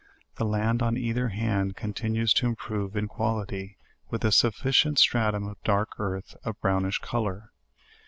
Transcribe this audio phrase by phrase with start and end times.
[0.37, 3.77] The land on either hand continues to improve in quality,
[4.09, 7.51] with a sufficient stratum of dark earth of a brownish color.